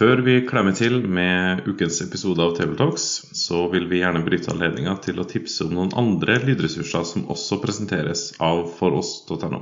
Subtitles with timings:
[0.00, 3.02] Før vi klemmer til med ukens episode av Tabletalks,
[3.36, 7.58] så vil vi gjerne bryte anledninga til å tipse om noen andre lydressurser som også
[7.60, 9.60] presenteres av foross.no.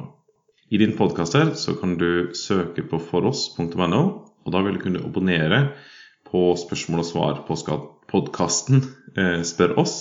[0.71, 4.03] I din podkaster så kan du søke på foross.no,
[4.47, 5.63] og da vil du kunne abonnere
[6.31, 7.59] på spørsmål og svar på
[8.15, 8.85] podkasten
[9.19, 10.01] eh, Spør oss,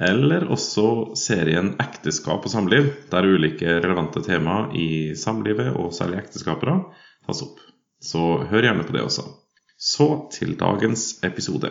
[0.00, 6.80] eller også serien Ekteskap og samliv, der ulike relevante tema i samlivet, og særlig ekteskapere,
[7.28, 7.60] tas opp.
[8.00, 9.34] Så hør gjerne på det også.
[9.78, 11.68] Så til dagens episode.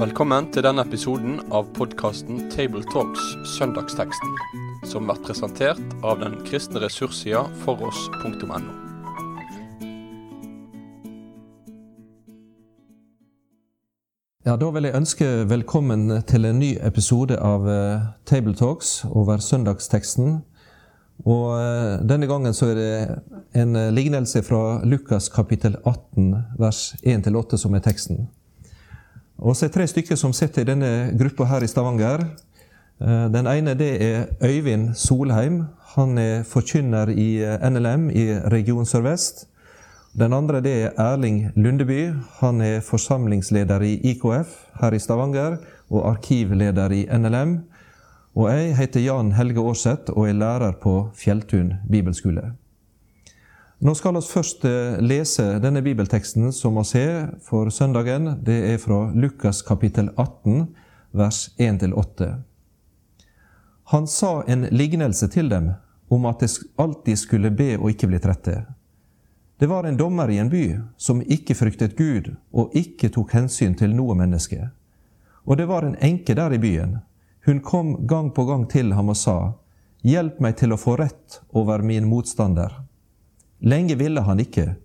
[0.00, 3.22] Velkommen til denne episoden av podkasten Tabletalks
[3.54, 4.34] Søndagsteksten,
[4.90, 8.58] som blir presentert av den kristne ressurssida foross.no.
[14.42, 20.40] Ja, Da vil jeg ønske velkommen til en ny episode av eh, Tabletalks over søndagsteksten
[21.28, 22.92] og eh, Denne gangen så er det
[23.60, 28.28] en eh, lignelse fra Lukas kapittel 18, vers 1-8, som er teksten.
[29.40, 32.24] Og så er det tre stykker som sitter i denne gruppa her i Stavanger.
[33.00, 35.64] Eh, den ene det er Øyvind Solheim.
[35.96, 39.46] Han er forkynner i NLM i Region Sør-Vest.
[40.18, 42.12] Den andre det er Erling Lundeby.
[42.40, 45.58] Han er forsamlingsleder i IKF her i Stavanger
[45.90, 47.58] og arkivleder i NLM.
[48.38, 52.52] Og jeg heter Jan Helge Aarseth og er lærer på Fjelltun bibelskole.
[53.80, 58.36] Nå skal vi først eh, lese denne bibelteksten som vi har for søndagen.
[58.44, 60.68] Det er fra Lukas kapittel 18,
[61.10, 62.30] vers 1-8.
[63.90, 65.72] Han sa en lignelse til dem
[66.08, 66.48] om at de
[66.78, 68.60] alltid skulle be og ikke bli trette.
[69.58, 73.74] Det var en dommer i en by som ikke fryktet Gud og ikke tok hensyn
[73.74, 74.70] til noe menneske.
[75.44, 77.00] Og det var en enke der i byen
[77.44, 79.38] hun kom gang på gang til ham og sa,
[80.00, 82.72] Hjelp meg til å få rett over min motstander.
[83.60, 84.78] Lenge ville han ikke,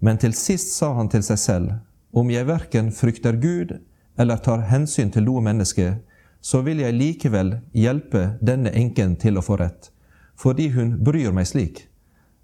[0.00, 1.72] men til sist sa han til seg selv,
[2.12, 3.78] Om jeg verken frykter Gud
[4.20, 6.02] eller tar hensyn til noe menneske,
[6.40, 9.88] så vil jeg likevel hjelpe denne enken til å få rett,
[10.36, 11.86] fordi hun bryr meg slik.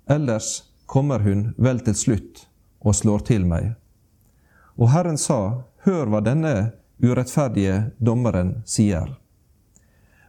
[0.09, 2.47] Ellers kommer hun vel til slutt
[2.81, 3.75] og slår til meg.
[4.79, 9.19] Og Herren sa, Hør hva denne urettferdige dommeren sier.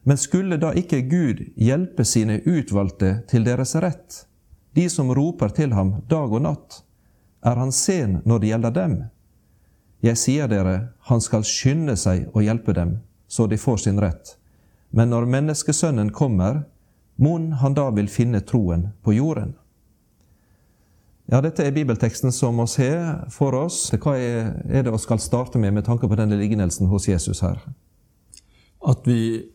[0.09, 4.24] Men skulle da ikke Gud hjelpe sine utvalgte til deres rett,
[4.74, 6.80] de som roper til ham dag og natt?
[7.46, 8.96] Er han sen når det gjelder dem?
[10.02, 12.96] Jeg sier dere, han skal skynde seg å hjelpe dem,
[13.30, 14.34] så de får sin rett.
[14.90, 16.64] Men når Menneskesønnen kommer,
[17.22, 19.53] mon han da vil finne troen på jorden?
[21.30, 23.91] Ja, Dette er bibelteksten som vi har for oss.
[23.94, 27.62] Hva er det vi skal starte med med tanke på denne lignelsen hos Jesus her?
[28.81, 29.46] At vi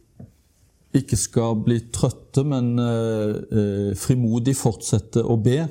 [0.94, 5.64] ikke skal bli trøtte, men eh, eh, frimodig fortsette å be.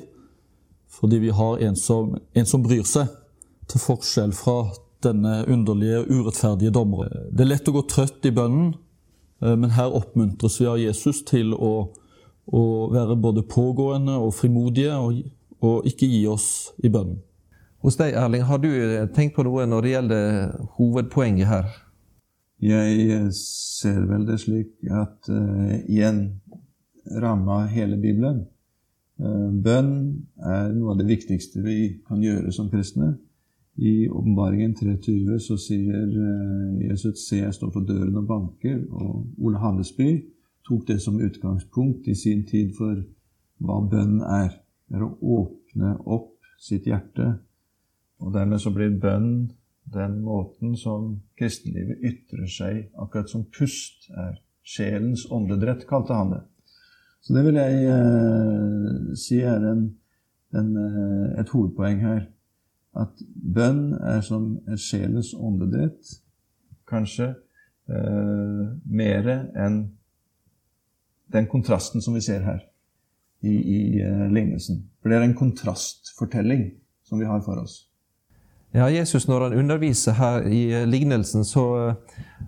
[0.94, 3.10] Fordi vi har en som, en som bryr seg,
[3.70, 4.58] til forskjell fra
[5.04, 7.28] denne underlige, urettferdige dommeren.
[7.32, 8.74] Det er lett å gå trøtt i bønnen,
[9.42, 11.74] eh, men her oppmuntres vi av Jesus til å,
[12.46, 15.24] å være både pågående og frimodige, og,
[15.64, 16.48] og ikke gi oss
[16.84, 17.22] i bønnen.
[17.84, 18.70] Hos deg, Erling, har du
[19.12, 21.66] tenkt på noe når det gjelder hovedpoenget her?
[22.62, 26.40] Jeg eh, ser vel det slik at uh, igjen
[27.20, 28.44] ramma hele Bibelen.
[29.18, 29.90] Uh, bønn
[30.38, 33.16] er noe av det viktigste vi kan gjøre som kristne.
[33.74, 38.86] I Åpenbaringen 3.20 så sier uh, Jesus 'Se, jeg står for døren og banker'.
[38.90, 40.24] Og Ole Hannesby
[40.68, 43.02] tok det som utgangspunkt i sin tid for
[43.58, 44.54] hva bønn er.
[44.88, 47.34] Det er å åpne opp sitt hjerte.
[48.22, 49.50] Og dermed så blir bønn
[49.92, 56.42] den måten som kristenlivet ytrer seg, akkurat som pust er sjelens åndedrett, kalte han det.
[57.24, 59.84] Så det vil jeg eh, si er en,
[60.56, 62.26] en, eh, et hovedpoeng her.
[62.94, 66.12] At bønn er som sjelens åndedrett.
[66.88, 67.30] Kanskje
[67.88, 69.80] eh, mer enn
[71.32, 72.60] den kontrasten som vi ser her
[73.40, 74.84] i, i eh, lignelsen.
[75.00, 76.68] For det er en kontrastfortelling
[77.04, 77.86] som vi har for oss.
[78.74, 81.94] Ja, Jesus når han underviser her i eh, lignelsen, så,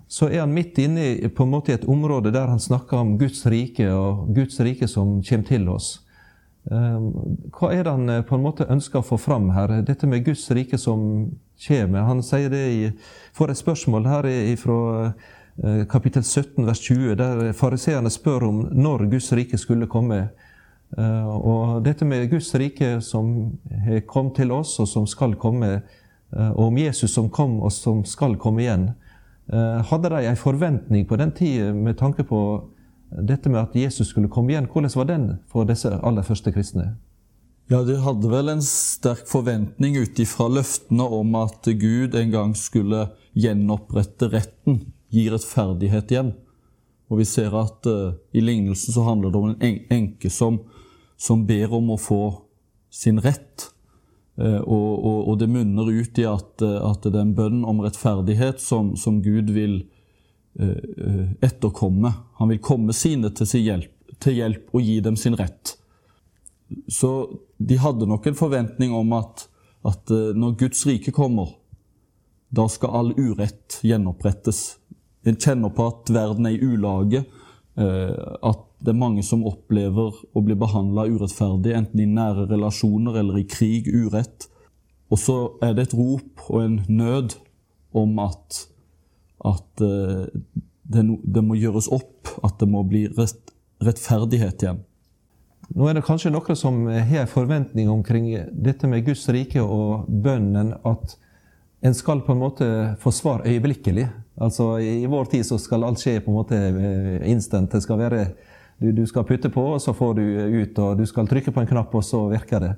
[0.08, 3.12] så, er han midt inne i på en måte et område der han snakker om
[3.18, 5.90] Guds rike, og Guds rike som kommer til oss.
[6.66, 7.12] Ehm,
[7.54, 9.76] hva er det han eh, på en måte ønsker å få fram her?
[9.86, 11.28] Dette med Guds rike som
[11.62, 12.08] kommer.
[12.08, 12.80] Han sier det i,
[13.36, 19.06] får et spørsmål her fra eh, kapittel 17, vers 20, der fariseerne spør om når
[19.12, 20.24] Guds rike skulle komme.
[20.96, 23.56] Og dette med Guds rike som
[23.86, 26.04] har kommet til oss, og som skal komme, Eh,
[26.52, 28.90] og om Jesus som kom, og som skal komme igjen.
[29.52, 32.40] Eh, hadde de en forventning på den tida med tanke på
[33.22, 36.96] dette med at Jesus skulle komme igjen, hvordan var den for disse aller første kristne?
[37.70, 42.54] Ja, De hadde vel en sterk forventning ut ifra løftene om at Gud en gang
[42.54, 46.34] skulle gjenopprette retten, gi rettferdighet igjen.
[47.10, 50.60] Og vi ser at uh, i lignelsen så handler det om en enke som,
[51.18, 52.22] som ber om å få
[52.90, 53.68] sin rett.
[54.36, 57.62] Uh, og, og, og, det munner ut i at, uh, at det er en bønn
[57.64, 59.84] om rettferdighet som, som Gud vil
[61.44, 62.08] etterkomme.
[62.38, 65.74] Han vil komme sine til, sin hjelp, til hjelp og gi dem sin rett.
[66.88, 67.10] Så
[67.60, 69.44] de hadde nok en forventning om at,
[69.84, 71.52] at når Guds rike kommer,
[72.48, 74.78] da skal all urett gjenopprettes.
[75.26, 77.24] En kjenner på at verden er i ulage,
[77.76, 83.20] eh, at det er mange som opplever å bli behandla urettferdig, enten i nære relasjoner
[83.22, 84.48] eller i krig, urett.
[85.10, 87.38] Og så er det et rop og en nød
[87.96, 88.66] om at,
[89.46, 90.26] at eh,
[90.86, 94.82] det, det, må gjøres opp, at det må bli rett, rettferdighet igjen.
[95.74, 100.76] Nå er det kanskje noen som har forventning omkring dette med Guds rike og bønnen,
[100.86, 101.16] at
[101.86, 102.68] en skal på en måte
[103.02, 104.06] få svar øyeblikkelig.
[104.42, 107.70] Altså, I vår tid så skal alt skje på en måte eh, instant.
[107.72, 108.26] Det skal være,
[108.78, 110.22] du, du, skal putte på, og så får du
[110.62, 110.78] ut.
[110.78, 112.72] og Du skal trykke på en knapp, og så virker det.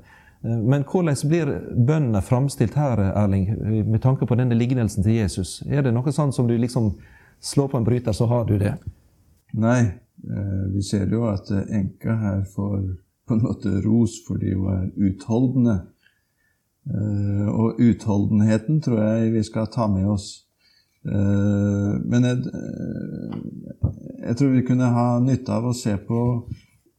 [0.44, 3.50] Eh, men hvordan blir bønnene framstilt her, Erling,
[3.90, 5.62] med tanke på denne lignelsen til Jesus?
[5.66, 6.92] Er det noe sånn som du liksom
[7.40, 8.76] slår på en bryter, så har du det?
[9.58, 9.80] Nei.
[10.18, 12.80] Eh, vi ser jo at enka her får
[13.28, 15.80] på en måte ros fordi hun er utholdende.
[16.88, 20.47] Og utholdenheten tror jeg vi skal ta med oss Eh,
[21.02, 23.36] men jeg, eh,
[24.26, 26.22] jeg, tror vi kunne ha nytte av å se på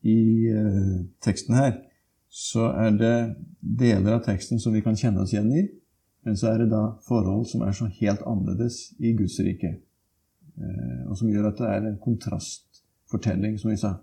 [0.07, 1.75] i eh, teksten her,
[2.29, 3.15] så er det
[3.59, 5.65] deler av teksten som vi kan kjenne oss igjen i,
[6.25, 9.79] men så er det da forhold som er så helt annerledes i Guds rike.
[11.07, 13.93] Og som gjør at det er en kontrastfortelling, som vi sa.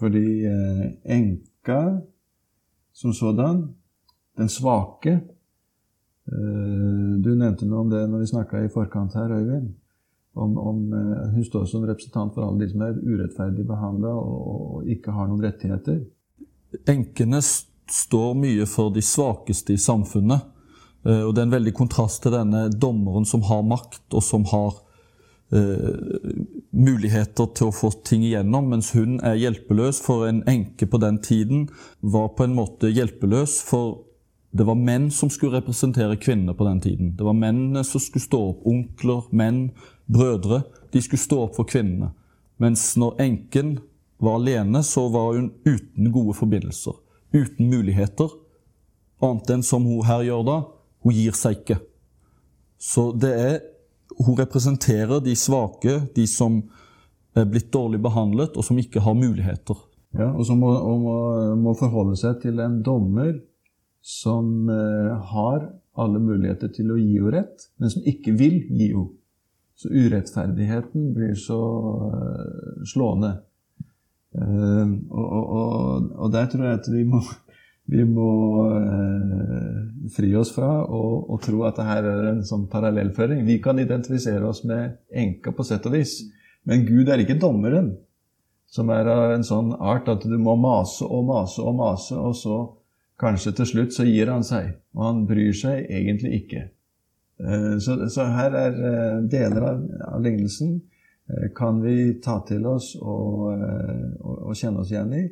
[0.00, 0.24] Fordi
[1.06, 1.78] enka
[2.92, 3.62] som sådan,
[4.36, 5.39] den svake, Eh,
[6.30, 9.70] du nevnte noe om det når vi snakka i forkant her, Øyvind.
[10.34, 14.36] Om, om, eh, hun står som representant for alle de som er urettferdig behandla og,
[14.52, 16.04] og, ikke har noen rettigheter.
[16.88, 20.46] Enkene står mye for de svakeste i samfunnet.
[21.02, 24.46] Eh, og Det er en veldig kontrast til denne dommeren som har makt, og som
[24.52, 24.78] har
[25.50, 26.30] eh,
[26.70, 29.98] muligheter til å få ting igjennom, mens hun er hjelpeløs.
[30.04, 31.66] For en enke på den tiden
[32.00, 33.58] var på en måte hjelpeløs.
[33.66, 34.06] for
[34.50, 37.16] det var menn som skulle representere kvinner på den tiden.
[37.16, 38.64] Det var mennene som skulle stå opp.
[38.66, 39.70] Onkler, menn,
[40.10, 40.62] brødre.
[40.90, 42.10] De skulle stå opp for kvinnene.
[42.58, 43.76] Mens når enken
[44.18, 46.98] var alene, så var hun uten gode forbindelser.
[47.32, 48.32] Uten muligheter.
[49.22, 50.56] Annet enn som hun her gjør da.
[51.06, 51.78] Hun gir seg ikke.
[52.78, 53.60] Så det er
[54.26, 56.56] Hun representerer de svake, de som
[57.38, 59.78] er blitt dårlig behandlet, og som ikke har muligheter.
[60.18, 61.14] Ja, Og som må, må,
[61.54, 63.38] må forholde seg til en dommer
[64.00, 65.68] som eh, har
[66.00, 69.16] alle muligheter til å gi henne rett, men som ikke vil gi henne.
[69.80, 73.30] Så urettferdigheten blir så uh, slående.
[74.36, 77.22] Uh, og, og, og, der tror jeg at vi må,
[77.94, 78.26] vi må
[80.12, 83.40] fri oss fra og, og, tro at det her er en sånn parallellføring.
[83.48, 86.18] Vi kan identifisere oss med enka på sett og vis,
[86.68, 87.94] men Gud er ikke dommeren.
[88.70, 92.36] Som er av en sånn art at du må mase og mase og mase, og
[92.38, 92.60] så
[93.20, 96.62] Kanskje til slutt så gir han seg, og han bryr seg egentlig ikke.
[97.40, 99.84] Eh, så, så her er eh, deler av,
[100.14, 103.46] av lignelsen eh, kan vi ta til oss og,
[104.20, 105.24] og, og, kjenne oss igjen i.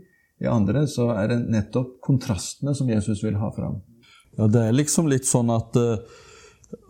[0.45, 3.81] I andre så er det nettopp kontrastene som Jesus vil ha fram.
[4.39, 5.75] Ja, Det er liksom litt sånn at,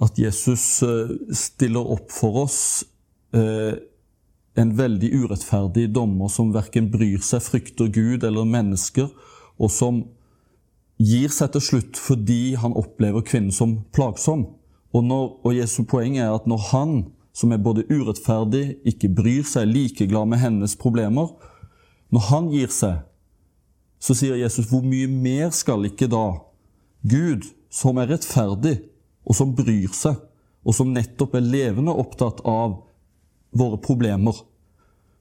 [0.05, 0.64] at Jesus
[1.33, 2.59] stiller opp for oss
[3.33, 9.09] en veldig urettferdig dommer som verken bryr seg, frykter Gud eller mennesker,
[9.57, 10.02] og som
[10.99, 14.49] gir seg til slutt fordi han opplever kvinnen som plagsom.
[14.95, 16.95] Og, når, og Jesu poeng er at når han,
[17.37, 21.37] som er både urettferdig, ikke bryr seg, likeglad med hennes problemer
[22.09, 23.02] Når han gir seg,
[24.00, 26.40] så sier Jesus, hvor mye mer skal ikke da
[27.05, 28.78] Gud, som er rettferdig,
[29.28, 30.17] og som bryr seg,
[30.64, 32.78] og som nettopp er levende opptatt av
[33.52, 34.40] våre problemer,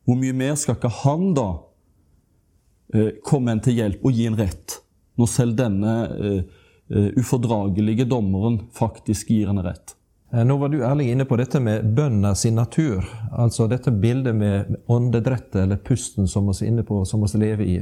[0.07, 1.47] hvor mye mer skal ikke han da
[2.95, 4.77] eh, komme en til hjelp og gi en rett?
[5.17, 6.57] Når selv denne uh,
[7.17, 9.95] ufordragelige dommeren faktisk gir henne rett.
[10.33, 13.05] Eh, nå var du ærlig inne på dette med bønna sin natur.
[13.31, 17.65] Altså dette bildet med åndedrettet, eller pusten, som vi er inne på, som vi lever
[17.65, 17.77] i.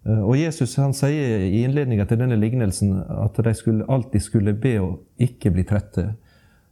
[0.00, 4.78] Og Jesus han sier i innledninga til denne lignelsen at de skulle, alltid skulle be
[4.80, 6.06] å ikke bli trette.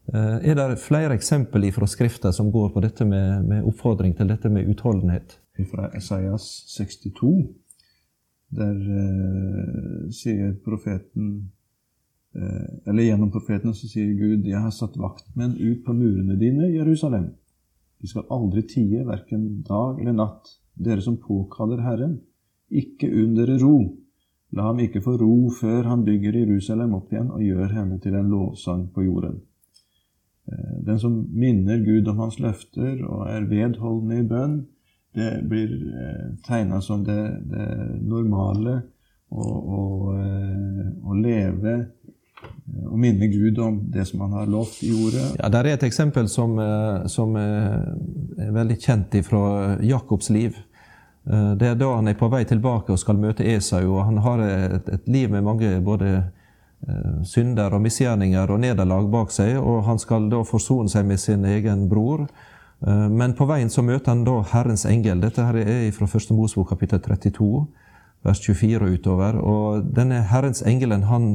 [0.09, 4.49] Er det flere eksempler fra Skrifta som går på dette med, med oppfordring til dette
[4.49, 5.37] med utholdenhet?
[5.69, 7.35] Fra Esaias 62,
[8.55, 11.51] der eh, sier profeten
[12.35, 16.71] eh, Eller gjennom profeten så sier Gud, 'Jeg har satt vaktmenn ut på murene dine,
[16.73, 17.35] Jerusalem.'
[18.01, 20.47] De skal aldri tie, verken dag eller natt,
[20.79, 22.21] dere som påkaller Herren.
[22.71, 23.97] Ikke unn dere ro.
[24.55, 28.15] La ham ikke få ro før han bygger Jerusalem opp igjen og gjør henne til
[28.15, 29.41] en lovsang på jorden.
[30.49, 34.59] Eh, den som minner Gud om hans løfter og er vedholdende i bønn,
[35.19, 37.19] det blir eh, tegna som det,
[37.51, 37.67] det,
[38.07, 38.81] normale
[39.29, 41.75] å, eh, leve
[42.87, 45.25] og minne Gud om det som han har lovt i ordet.
[45.41, 46.55] Ja, Der er et eksempel som,
[47.11, 50.55] som er veldig kjent fra Jakobs liv.
[51.25, 53.97] Det er da han er på vei tilbake og skal møte Esau.
[53.97, 56.13] og Han har et, et liv med mange både
[56.87, 61.19] Eh, synder og misgjerninger og nederlag bak seg, og han skal da forsone seg med
[61.19, 62.29] sin egen bror.
[62.87, 65.23] Eh, men på veien så møter han da Herrens engel.
[65.25, 66.33] Dette her er fra 1.
[66.37, 67.67] Mosebok kapittel 32,
[68.27, 69.39] vers 24 og utover.
[69.43, 71.31] Og denne Herrens engelen, han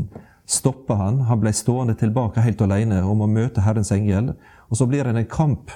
[0.50, 1.24] stopper han.
[1.30, 4.34] Han ble stående tilbake helt alene om å møte Herrens engel.
[4.70, 5.72] Og så blir det en kamp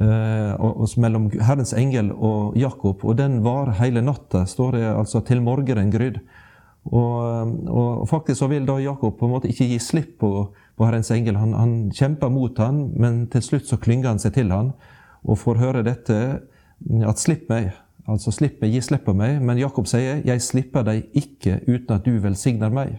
[0.00, 5.42] eh, mellom Herrens engel og Jakob, og den var hele natta, står det altså til
[5.42, 6.20] morgenen grydd.
[6.84, 10.30] Og, og, faktisk så vil da Jakob på en måte ikke gi slipp på,
[10.76, 11.38] på Herrens engel.
[11.40, 14.74] Han, han, kjemper mot han, men til slutt så klynger han seg til han
[15.24, 16.18] og får høre dette
[17.08, 17.72] at slipp meg,
[18.10, 19.40] altså slipp meg, gi slipp på meg.
[19.40, 22.98] Men Jakob sier jeg slipper deg ikke uten at du velsigner meg.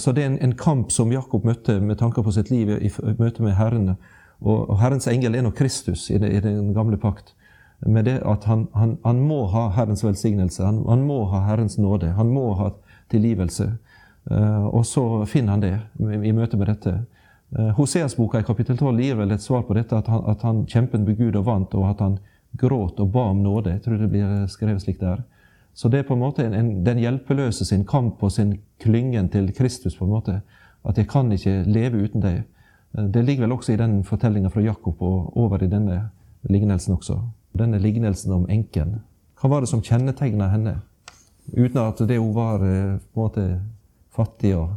[0.00, 2.88] Så det er en, en kamp som Jakob møtte med tanke på sitt liv i,
[2.88, 3.96] i møte med Herren.
[4.40, 7.34] Og, og Herrens engel er nå Kristus i, det, i, den gamle pakt.
[7.84, 11.76] Med det at han, han, han må ha Herrens velsignelse, han, han må ha Herrens
[11.78, 12.14] nåde.
[12.16, 12.70] Han må ha
[13.12, 13.74] tilgivelse.
[14.30, 16.94] Eh, og så finner han det i møte med dette.
[17.58, 20.64] Eh, Hoseas-boka i kapittel 12 gir vel et svar på dette, at han, at han
[20.66, 22.18] kjempet med Gud og vant, og at han
[22.58, 23.76] gråt og ba om nåde.
[23.76, 25.22] Jeg tror det blir skrevet slik der.
[25.74, 29.28] Så det er på en måte en, en, den hjelpeløse sin kamp og sin klyngen
[29.30, 29.96] til Kristus.
[29.96, 30.40] på en måte,
[30.84, 32.44] At jeg kan ikke leve uten deg.
[32.98, 36.10] Eh, det ligger vel også i den fortellinga fra Jakob og over i denne
[36.42, 37.20] lignelsen også.
[37.58, 39.00] Denne lignelsen om enken.
[39.40, 40.80] Hva var det som kjennetegna henne?
[41.56, 43.60] Uten at det hun var eh, på en måte
[44.10, 44.74] fattig og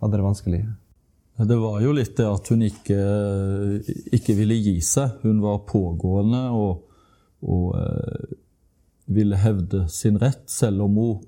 [0.00, 0.64] hadde det vanskelig.
[1.46, 3.00] Det var jo litt det at hun ikke,
[4.12, 5.22] ikke ville gi seg.
[5.24, 6.82] Hun var pågående og,
[7.40, 8.34] og eh,
[9.08, 11.22] ville hevde sin rett, selv om hun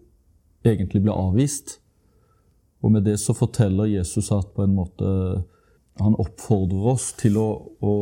[0.69, 1.79] egentlig ble avvist.
[2.83, 5.09] Og med det så forteller Jesus at på en måte
[6.01, 7.49] han oppfordrer oss til å,
[7.81, 7.95] å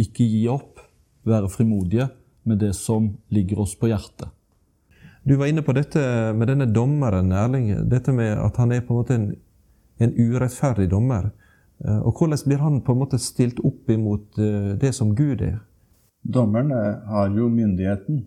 [0.00, 0.80] ikke gi opp,
[1.28, 2.08] være frimodige
[2.48, 4.30] med det som ligger oss på hjertet.
[5.24, 6.00] Du var inne på dette
[6.32, 7.68] med denne dommeren, Erling.
[7.90, 9.26] Dette med at han er på en måte en,
[10.00, 11.30] en urettferdig dommer.
[11.84, 15.44] Eh, og hvordan blir han på en måte stilt opp imot eh, det som Gud
[15.44, 15.60] er?
[16.22, 16.72] Dommeren
[17.08, 18.26] har jo myndigheten,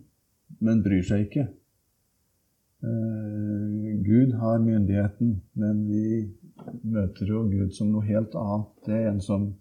[0.60, 1.46] men bryr seg ikke.
[2.84, 6.06] Eh, Gud har myndigheten, men vi
[6.82, 8.72] møter jo Gud som noe helt annet.
[8.86, 9.52] Det er en som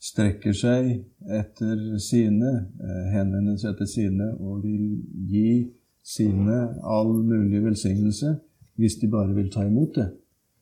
[0.00, 0.92] strekker seg
[1.34, 2.52] etter sine,
[3.10, 5.72] henvender seg etter sine og vil gi
[6.06, 8.36] sine all mulig velsignelse
[8.78, 10.06] hvis de bare vil ta imot det.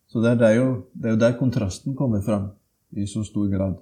[0.06, 2.50] Så det er, jo, det er jo der kontrasten kommer fram
[2.96, 3.74] i så stor grad.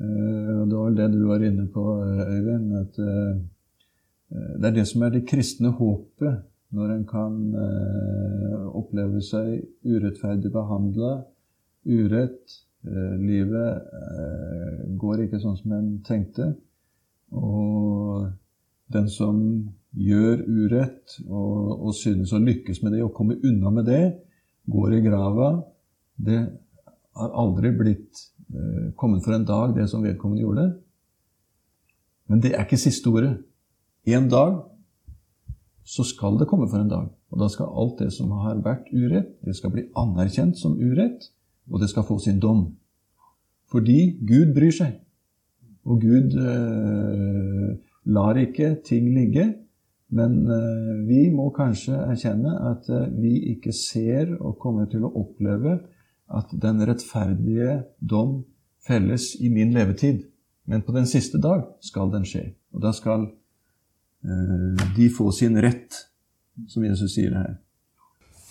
[0.00, 2.72] Uh, det var vel det du var inne på, Øyvind.
[2.80, 3.36] At uh,
[4.60, 6.42] det er det som er det kristne håpet
[6.74, 11.22] når en kan uh, oppleve seg urettferdig behandla,
[11.84, 12.60] urett.
[12.84, 13.80] livet
[15.00, 16.50] går ikke sånn som en tenkte.
[17.32, 18.26] Og
[18.92, 19.38] den som
[19.96, 24.02] gjør urett og, og synes å lykkes med det og komme unna med det,
[24.70, 25.50] går i grava.
[26.16, 26.40] Det
[27.14, 28.22] har aldri blitt
[28.54, 30.68] eh, kommet for en dag, det som vedkommende gjorde.
[32.30, 33.36] Men det er ikke siste ordet.
[34.08, 34.62] En dag
[35.84, 37.08] så skal det komme for en dag.
[37.32, 41.28] Og da skal alt det som har vært urett, det skal bli anerkjent som urett,
[41.70, 42.68] og det skal få sin dom.
[43.72, 45.00] Fordi Gud bryr seg.
[45.84, 49.50] Og Gud eh, lar ikke ting ligge.
[50.14, 55.12] Men eh, vi må kanskje erkjenne at eh, vi ikke ser og kommer til å
[55.24, 55.78] oppleve
[56.34, 58.42] at den rettferdige dom
[58.84, 60.22] felles i min levetid.
[60.70, 62.46] Men på den siste dag skal den skje.
[62.76, 65.98] Og da skal eh, de få sin rett,
[66.70, 67.58] som Jesus sier her.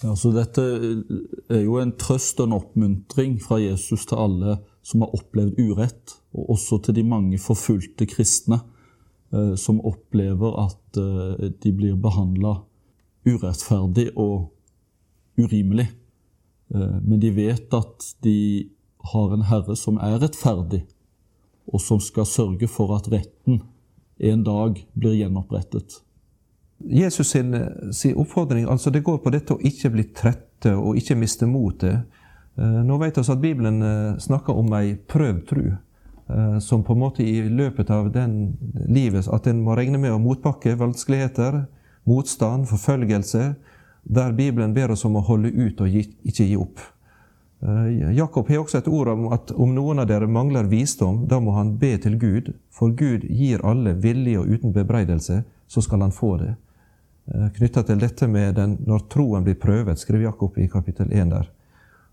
[0.03, 0.63] Altså, dette
[1.47, 6.17] er jo en trøst og en oppmuntring fra Jesus til alle som har opplevd urett,
[6.35, 8.59] og også til de mange forfulgte kristne
[9.57, 12.59] som opplever at eh, de blir behandla
[13.25, 14.51] urettferdig og
[15.39, 15.87] urimelig.
[16.75, 18.69] Eh, men de vet at de
[19.13, 20.83] har en herre som er rettferdig,
[21.67, 23.61] og som skal sørge for at retten
[24.23, 26.01] en dag blir gjenopprettet.
[26.83, 27.55] Jesus sin,
[27.95, 32.03] sin oppfordring altså det går på dette å ikke bli trette og ikke miste motet.
[32.59, 35.77] Eh, nå vet vi at Bibelen eh, snakker om ei prøvd tru, eh,
[36.63, 38.55] som på en måte i løpet av den
[38.87, 41.65] livet at en må regne med å motbakke vanskeligheter,
[42.07, 43.53] motstand, forfølgelse,
[44.03, 46.79] der Bibelen ber oss om å holde ut og ikke gi opp.
[48.15, 51.53] Jakob har også et ord om at om noen av dere mangler visdom, da må
[51.55, 56.11] han be til Gud, for Gud gir alle villig og uten bebreidelse, så skal han
[56.11, 56.53] få det.
[57.31, 61.31] Eh, knytta til dette med den, når troen blir prøvet, skriver Jakob i kapittel 1
[61.31, 61.47] der.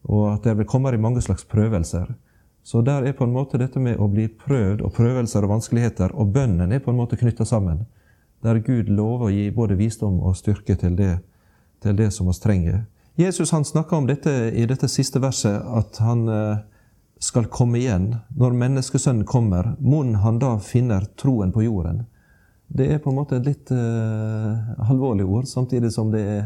[0.06, 2.14] Og at det vil komme i mange slags prøvelser.
[2.70, 6.12] Så der er på en måte dette med å bli prøvd og prøvelser og vanskeligheter,
[6.14, 7.80] og bønnen er på en måte knytta sammen.
[8.46, 11.16] Der Gud lover å gi både visdom og styrke til det,
[11.82, 12.84] til det som vi trenger.
[13.18, 16.62] Jesus han snakker om dette i dette siste verset, at han eh,
[17.18, 18.12] skal komme igjen.
[18.38, 22.04] Når menneskesønnen kommer, mon han da finner troen på jorden?
[22.70, 26.44] Det er på en måte et litt uh, alvorlig ord, samtidig som det er,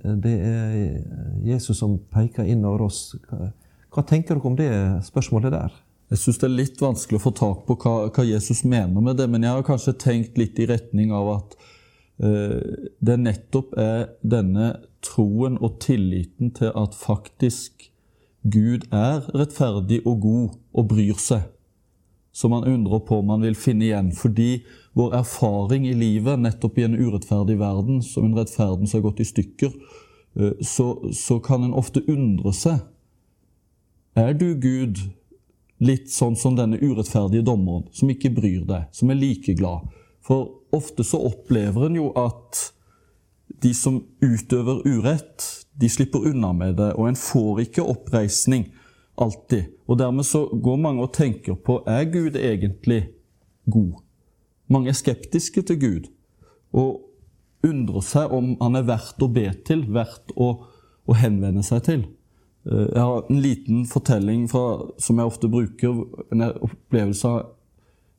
[0.00, 0.76] det er
[1.44, 3.10] Jesus som peker inn over oss.
[3.92, 4.70] Hva, tenker dere om det
[5.04, 5.72] spørsmålet der?
[6.12, 9.18] Jeg syns det er litt vanskelig å få tak på hva, hva, Jesus mener med
[9.20, 11.56] det, men jeg har kanskje tenkt litt i retning av at
[12.24, 17.90] eh, det nettopp er denne troen og tilliten til at faktisk
[18.42, 21.44] Gud er rettferdig og god og bryr seg,
[22.32, 24.08] som man undrer på om man vil finne igjen.
[24.16, 24.64] Fordi
[24.98, 29.20] vår erfaring i livet, nettopp i en urettferdig verden, som en rettferden som har gått
[29.20, 29.76] i stykker,
[30.40, 32.80] eh, så, så kan en ofte undre seg.
[34.18, 34.98] Er du Gud
[35.80, 39.88] litt sånn som denne urettferdige dommeren, som ikke bryr deg, som er like glad?
[40.22, 42.60] For ofte så opplever en jo at
[43.62, 48.68] de som utøver urett, de slipper unna med det, og en får ikke oppreisning
[49.16, 49.72] alltid.
[49.88, 53.06] Og dermed så går mange og tenker på er Gud egentlig
[53.64, 54.02] god?
[54.68, 56.12] Mange er skeptiske til Gud
[56.72, 57.02] og
[57.64, 60.54] undrer seg om han er verdt å be til, verdt å,
[61.04, 62.04] å henvende seg til.
[62.66, 67.52] Eh, jeg har en liten fortelling fra, som jeg ofte bruker, en opplevelse av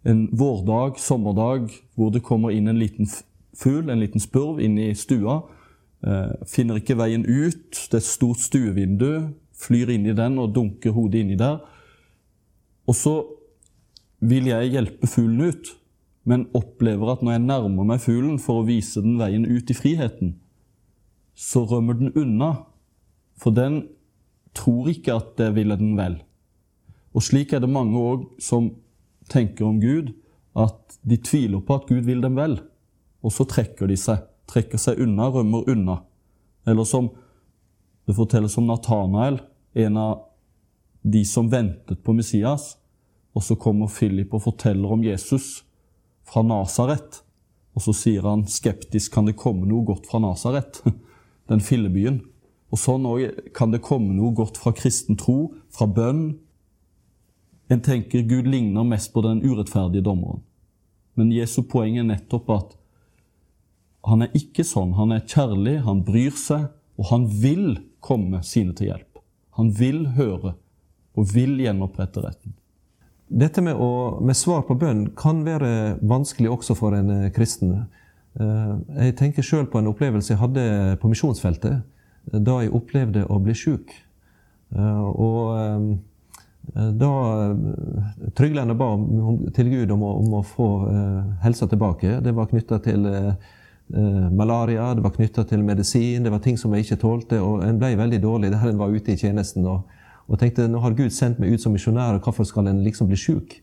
[0.09, 3.07] en vårdag, sommerdag, hvor det kommer inn en liten
[3.55, 5.41] fugl, en liten spurv, inn i stua.
[6.03, 7.71] Eh, finner ikke veien ut.
[7.71, 9.29] Det er et stort stuevindu.
[9.55, 11.61] Flyr inn i den og dunker hodet inni der.
[12.87, 13.15] Og så
[14.23, 15.71] vil jeg hjelpe fuglen ut
[16.23, 19.75] men opplever at når jeg nærmer meg fuglen for å vise den veien ut i
[19.75, 20.37] friheten,
[21.35, 22.53] så rømmer den unna,
[23.39, 23.83] for den
[24.57, 26.19] tror ikke at det ville den vel.
[27.13, 28.71] Og slik er det mange òg som
[29.31, 30.13] tenker om Gud,
[30.57, 32.59] at de tviler på at Gud vil dem vel,
[33.23, 34.25] og så trekker de seg.
[34.49, 36.01] Trekker seg unna, rømmer unna.
[36.67, 37.09] Eller som
[38.05, 39.39] det fortelles om Natanael,
[39.73, 40.25] en av
[41.01, 42.73] de som ventet på Messias,
[43.33, 45.63] og så kommer Philip og forteller om Jesus
[46.27, 47.23] fra Nasaret.
[47.73, 50.83] Og så sier han skeptisk kan det komme noe godt fra Nasaret,
[51.49, 52.21] den fillebyen.
[52.73, 56.23] Og sånn òg kan det komme noe godt fra kristen tro, fra bønn.
[57.69, 60.41] En tenker Gud ligner mest på den urettferdige dommeren.
[61.13, 62.73] Men Jesu poeng er nettopp at
[64.09, 64.95] han er ikke sånn.
[64.97, 66.65] Han er kjærlig, han bryr seg,
[66.97, 69.21] og han vil komme sine til hjelp.
[69.59, 70.55] Han vil høre
[71.13, 72.57] og vil gjenopprette retten.
[73.33, 77.85] Dette med, å, med, svar på bønn kan være vanskelig også for en eh, kristen.
[78.37, 78.73] Eh,
[79.05, 80.65] jeg tenker sjøl på en opplevelse jeg hadde
[81.01, 81.81] på misjonsfeltet
[82.31, 83.93] da jeg opplevde å bli sjuk.
[84.73, 85.97] Og
[86.73, 87.09] da
[88.37, 88.87] tryglerne ba
[89.55, 90.69] til Gud om å, om å få
[91.43, 92.19] helsa tilbake.
[92.23, 93.09] Det var knytta til
[94.33, 97.41] malaria, det var knytta til medisin, det var ting som jeg ikke tålte.
[97.43, 99.67] Og en ble veldig dårlig der en var ute i tjenesten.
[99.67, 99.83] og
[100.31, 103.09] og tenkte nå har Gud sendt meg ut som misjonær, og hvorfor skal en liksom
[103.09, 103.57] bli sjuk?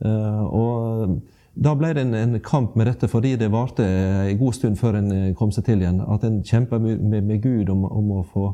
[0.00, 1.18] Og
[1.60, 4.96] da ble det en, en, kamp med dette, fordi det varte en god stund før
[4.96, 6.00] en eh, kom seg til igjen.
[6.00, 8.46] At en kjempa med, med, Gud om, om, å få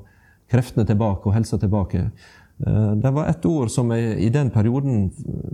[0.51, 2.09] kreftene tilbake og helsa tilbake.
[2.66, 5.11] Uh, det var ett ord som jeg i den perioden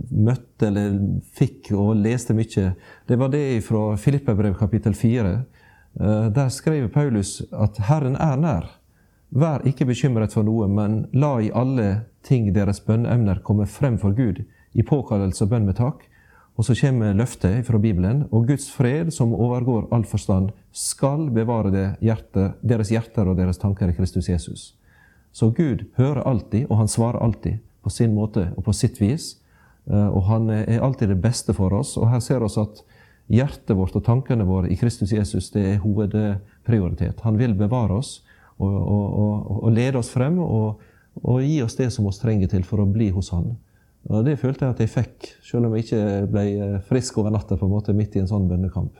[0.09, 0.95] møtte eller
[1.37, 2.71] fikk og leste mye.
[3.09, 5.33] Det var det fra Filippabrev kapittel 4.
[5.99, 8.71] Uh, der skrev Paulus at Herren er nær.
[9.33, 14.13] Vær ikke bekymret for noe, men la i alle ting deres bønneemner komme frem for
[14.17, 14.41] Gud
[14.73, 16.05] i påkallelse og bønn med takk.
[16.53, 21.95] Og så kommer løftet fra Bibelen, og Guds fred, som overgår all forstand, skal bevare
[22.01, 24.73] hjerte, deres hjerter og deres tanker i Kristus Jesus.
[25.33, 29.39] Så Gud hører alltid, og han svarer alltid på sin måte og på sitt vis.
[29.89, 31.95] Eh, og han er alltid det beste for oss.
[31.97, 32.83] Og her ser vi at
[33.33, 37.23] hjertet vårt og tankene våre i Kristus Jesus det er hovedprioritet.
[37.25, 38.19] Han vil bevare oss
[38.59, 40.81] og, og, og, lede oss frem og,
[41.23, 43.55] og gi oss det som vi trenger til for å bli hos Han.
[44.11, 46.45] Og Det følte jeg at jeg fikk, selv om jeg ikke ble
[46.89, 48.97] frisk over natta på en måte midt i en sånn bønnekamp.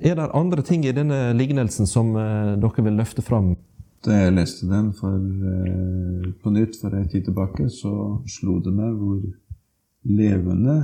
[0.00, 3.54] Er det andre ting i denne lignelsen som dere vil løfte fram?
[4.04, 5.20] Da jeg leste den for,
[6.42, 7.92] på nytt for en tid tilbake, så
[8.28, 9.20] slo det meg hvor
[10.06, 10.76] levende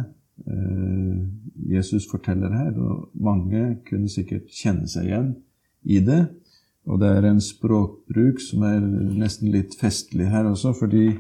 [1.70, 2.72] Jesus forteller her.
[2.76, 5.34] Og mange kunne sikkert kjenne seg igjen
[5.84, 6.22] i det.
[6.88, 11.12] Og det er en språkbruk som er nesten litt festlig her også, fordi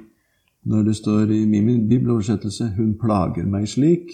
[0.64, 4.12] når det står i min bibeloversettelse 'Hun plager meg slik',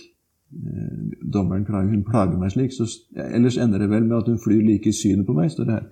[0.53, 4.39] eh, dommeren klager 'Hun plager meg slik', så ellers ender det vel med at hun
[4.39, 5.87] flyr like i synet på meg, står det her.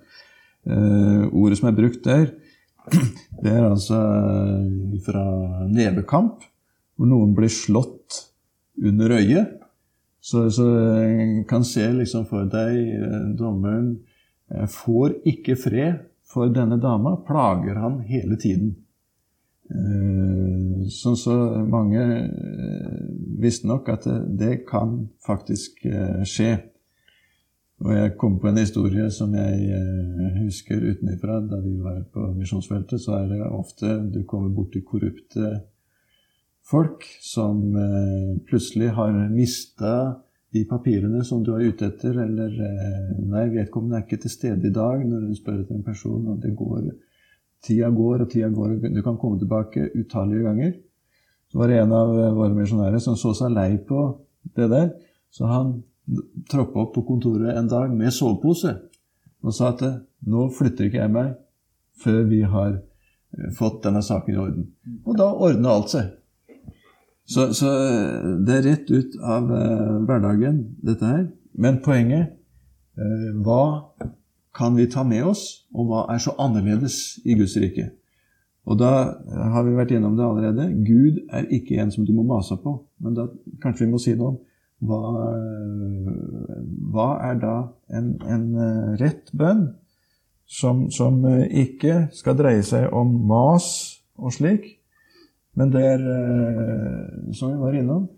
[0.67, 2.25] Eh, ordet som er brukt der,
[3.43, 6.41] det er altså eh, fra nevekamp,
[6.97, 8.25] hvor noen blir slått
[8.83, 9.47] under øyet.
[10.21, 10.65] Så, så
[11.47, 13.99] kan se liksom for deg dommeren
[14.67, 15.93] får ikke fred
[16.25, 18.75] for denne dama, plager han hele tiden.
[19.67, 21.33] Så, så
[21.67, 21.99] mange
[23.41, 24.05] visste nok at
[24.39, 25.83] det, kan faktisk
[26.23, 26.51] skje.
[27.83, 29.81] Og jeg kom på en historie som jeg
[30.39, 31.41] husker utenfra.
[31.51, 35.51] Da vi var på misjonsfeltet, så er det ofte du kommer borti korrupte
[36.67, 37.61] folk som
[38.47, 39.93] plutselig har mista
[40.55, 42.53] de papirene som du er ute etter, eller
[43.27, 46.41] Nei, vedkommende er ikke til stede i dag når du spør etter en person, og
[46.43, 46.89] det går
[47.65, 50.73] Tida går, og tida går, og du kan komme tilbake utallige ganger.
[51.51, 54.03] Så var det en av våre misjonærer som så seg lei på
[54.57, 54.91] det der,
[55.33, 55.71] så han
[56.47, 58.71] troppa opp på kontoret en dag med sovepose
[59.43, 59.83] og sa at
[60.27, 61.33] nå flytter ikke jeg meg
[62.01, 62.77] før vi har
[63.57, 64.69] fått denne saken i orden.
[65.05, 66.13] Og da ordna alt seg.
[67.27, 67.69] Så, så,
[68.47, 71.25] det er rett ut av eh, hverdagen, dette her.
[71.59, 72.37] Men poenget
[72.95, 73.63] eh, Hva
[74.57, 75.43] kan vi ta med oss,
[75.73, 77.91] og hva er så annerledes i Guds rike?
[78.67, 78.91] Og da
[79.53, 80.65] har vi vært gjennom det allerede.
[80.83, 82.73] Gud er ikke en som du må mase på.
[82.99, 83.29] Men da
[83.63, 84.41] kanskje vi må si noe om
[84.87, 84.99] hva,
[86.93, 87.53] hva er da
[87.95, 88.49] en, en
[88.99, 89.69] rett bønn
[90.47, 93.69] som, som ikke skal dreie seg om mas
[94.17, 94.67] og slik,
[95.57, 98.09] men det er, eh, som vi var innom,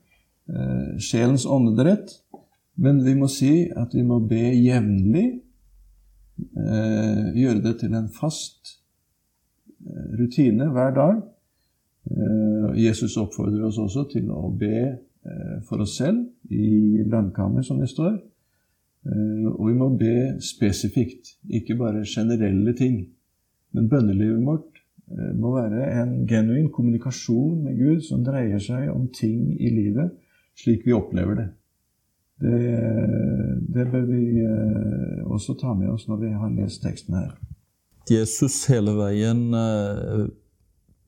[0.49, 2.11] eh, sjelens åndedrett.
[2.75, 5.41] Men vi må si at vi må be jevnlig.
[6.39, 8.75] Eh, gjøre det til en fast
[10.19, 11.19] rutine hver dag.
[12.75, 14.97] Jesus oppfordrer oss også til å be
[15.67, 18.15] for oss selv i landkammer, som det står.
[19.53, 22.97] Og vi må be spesifikt, ikke bare generelle ting.
[23.71, 29.07] Men bønnelivet vårt Eh, må være en genuin kommunikasjon med Gud som dreier seg om
[29.13, 30.11] ting i livet
[30.59, 31.47] slik vi opplever det.
[32.39, 32.59] Det,
[33.75, 37.33] det bør vi eh, også ta med oss når vi har lest teksten her.
[38.09, 40.27] Jesus hele veien eh,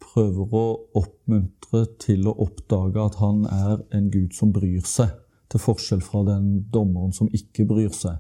[0.04, 0.65] prøver å
[1.02, 5.13] oppmuntre til å oppdage at han er en Gud som bryr seg,
[5.52, 8.20] til forskjell fra den dommeren som ikke bryr seg.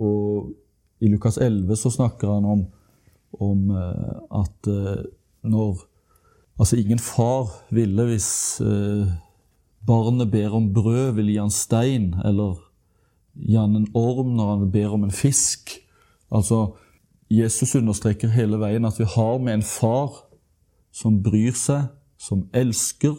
[0.00, 0.48] Og
[1.04, 2.64] I Lukas 11 så snakker han om
[3.38, 5.06] om eh, at eh,
[5.42, 5.86] når
[6.60, 9.06] Altså, ingen far ville, hvis eh,
[9.86, 12.58] barnet ber om brød, vil gi han stein, eller
[13.34, 15.78] gi han en orm når han ber om en fisk.
[16.30, 16.74] Altså,
[17.30, 20.26] Jesus understreker hele veien at vi har med en far
[20.92, 21.88] som bryr seg,
[22.18, 23.14] som elsker,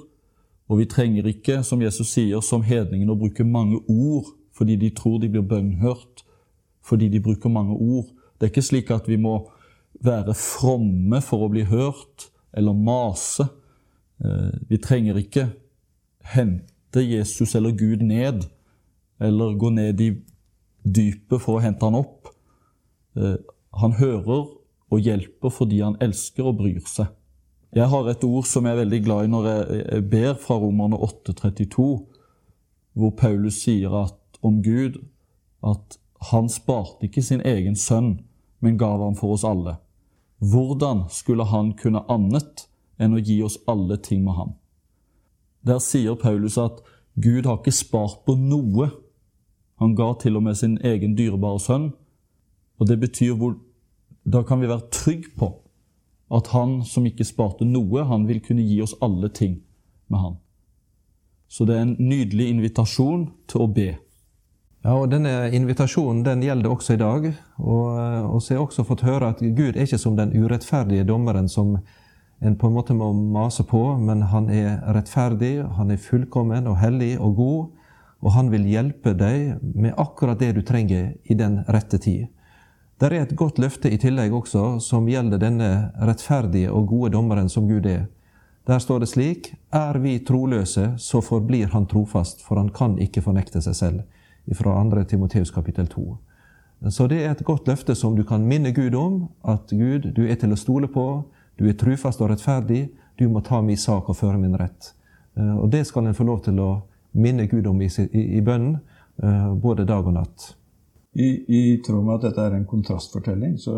[0.72, 4.92] og vi trenger ikke, som Jesus sier, som hedningen å bruke mange ord fordi de
[4.94, 6.22] tror de blir bønnhørt,
[6.86, 8.12] fordi de bruker mange ord.
[8.36, 9.40] Det er ikke slik at vi må
[10.04, 13.48] være fromme for å bli hørt eller mase.
[14.22, 15.48] Eh, vi trenger ikke
[16.34, 18.46] hente Jesus eller Gud ned
[19.22, 20.12] eller gå ned i
[20.84, 22.32] dypet for å hente han opp.
[23.16, 23.38] Eh,
[23.82, 24.48] han hører
[24.92, 27.12] og hjelper fordi han elsker og bryr seg.
[27.72, 30.98] Jeg har et ord som jeg er veldig glad i når jeg ber fra Romerne
[31.00, 31.86] 8,32,
[33.00, 34.98] hvor Paulus sier at, om Gud
[35.64, 35.96] at
[36.32, 38.18] han sparte ikke sin egen sønn,
[38.60, 39.78] men gav ham for oss alle.
[40.42, 42.66] Hvordan skulle han kunne annet
[43.02, 44.52] enn å gi oss alle ting med ham?
[45.68, 46.82] Der sier Paulus at
[47.22, 48.90] Gud har ikke spart på noe.
[49.82, 51.92] Han ga til og med sin egen dyrebare sønn.
[52.80, 53.58] Og det betyr hvor
[54.22, 55.48] Da kan vi være trygge på
[56.32, 59.58] at han som ikke sparte noe, han vil kunne gi oss alle ting
[60.08, 60.38] med han.
[61.52, 63.90] Så det er en nydelig invitasjon til å be.
[64.82, 67.28] Ja, og Denne invitasjonen den gjelder også i dag.
[67.60, 71.76] Og, så har også fått høre at Gud er ikke som den urettferdige dommeren som
[72.42, 76.80] en på en måte må mase på, men han er rettferdig, han er fullkommen og
[76.82, 77.66] hellig og god.
[78.22, 82.28] Og han vil hjelpe deg med akkurat det du trenger i den rette tid.
[83.02, 87.50] Det er et godt løfte i tillegg også, som gjelder denne rettferdige og gode dommeren
[87.50, 88.06] som Gud er.
[88.70, 93.22] Der står det slik:" Er vi troløse, så forblir han trofast, for han kan ikke
[93.22, 94.02] fornekte seg selv.
[94.54, 95.04] Fra 2.
[95.04, 96.18] Timoteus kapittel 2.
[96.90, 100.26] Så det er et godt løfte som du kan minne Gud om, at Gud, du
[100.26, 101.24] er til å stole på,
[101.62, 102.88] du er trufast og rettferdig,
[103.20, 104.96] du må ta min sak og føre min rett.
[105.38, 106.72] Eh, og det skal en få lov til å
[107.22, 108.80] minne Gud om i, i, i bønnen,
[109.22, 110.48] eh, både dag og natt.
[111.14, 113.76] I, I tråd med at dette er en kontrastfortelling, så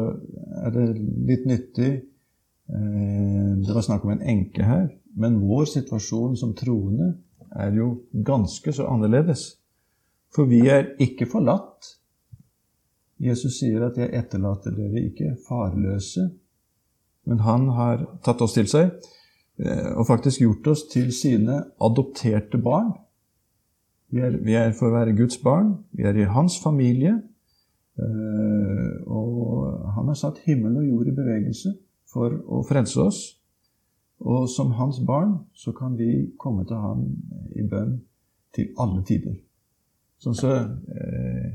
[0.64, 0.86] er det
[1.28, 4.86] litt nyttig eh, Det var snakk om en enke her,
[5.20, 7.10] men vår situasjon som troende
[7.60, 9.58] er jo ganske så annerledes.
[10.34, 11.98] For vi er ikke forlatt.
[13.20, 16.32] Jesus sier at 'jeg etterlater dere ikke farløse',
[17.30, 18.92] men han har tatt oss til seg
[19.64, 22.90] og faktisk gjort oss til sine adopterte barn.
[24.14, 25.72] Vi er, vi er for å være Guds barn.
[25.98, 27.16] Vi er i hans familie.
[27.98, 31.74] Eh, og han har satt himmel og jord i bevegelse
[32.14, 33.22] for å frelse oss.
[34.22, 37.08] Og som hans barn så kan vi komme til ham
[37.58, 37.98] i bønn
[38.54, 39.40] til alle tider.
[40.22, 41.50] Sånn så eh,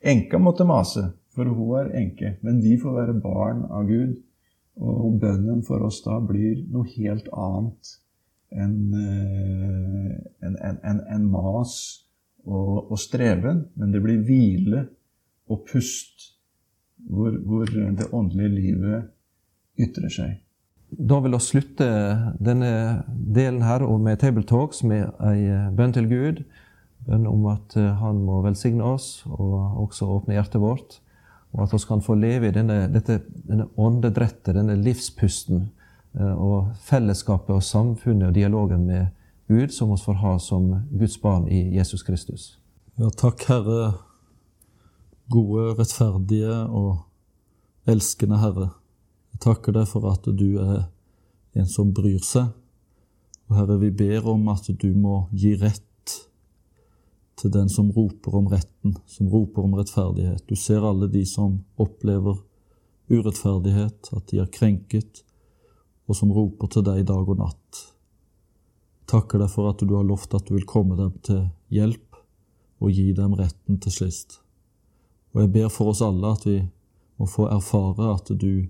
[0.00, 1.02] Enka måtte mase,
[1.36, 2.38] for hun er enke.
[2.40, 4.16] Men vi får være barn av Gud.
[4.80, 7.96] Og bønnen for oss da blir noe helt annet
[8.50, 8.76] en,
[10.40, 11.74] en, en, en mas
[12.44, 14.86] og, og, streven, men det blir hvile
[15.50, 16.30] og pust
[17.10, 19.10] hvor, hvor det åndelige livet
[19.80, 20.38] ytrer seg.
[20.90, 21.86] Da vil vi slutte
[22.42, 22.72] denne
[23.06, 26.42] delen her med Table Talks med ei bønn til Gud.
[27.06, 30.98] Bønn om at Han må velsigne oss og også åpne hjertet vårt.
[31.52, 35.68] Og at vi kan få leve i denne, dette, denne åndedrettet, denne livspusten
[36.18, 39.06] Eh, og fellesskapet og samfunnet og dialogen med
[39.50, 42.56] Gud som vi får ha som Guds barn i Jesus Kristus.
[42.98, 43.92] Ja, takk, Herre,
[45.30, 48.70] gode, rettferdige og elskende Herre.
[49.32, 50.88] Jeg takker deg for at du er
[51.58, 52.50] en som bryr seg.
[53.50, 55.86] Og Herre, vi ber om at du må gi rett
[57.40, 60.44] til den som roper om retten, som roper om rettferdighet.
[60.46, 62.38] Du ser alle de som opplever
[63.10, 65.24] urettferdighet, at de er krenket,
[66.06, 67.80] og som roper til deg dag og natt.
[69.10, 72.20] Takker deg for at du har lovt at du vil komme dem til hjelp
[72.80, 74.38] og gi dem retten til sist.
[75.34, 76.60] Og jeg ber for oss alle at vi
[77.20, 78.66] må få erfare at du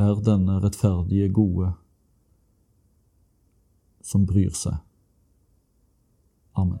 [0.00, 1.72] er denne rettferdige, gode
[4.02, 4.80] som bryr seg.
[6.58, 6.80] Amen.